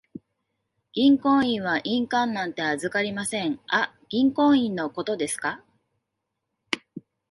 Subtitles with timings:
[0.93, 3.59] 銀行員は印鑑なんて預かりません。
[3.67, 5.63] あ、銀行印のことですか。